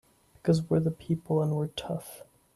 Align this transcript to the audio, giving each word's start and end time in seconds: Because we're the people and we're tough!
Because 0.33 0.67
we're 0.67 0.79
the 0.79 0.89
people 0.89 1.43
and 1.43 1.55
we're 1.55 1.67
tough! 1.67 2.23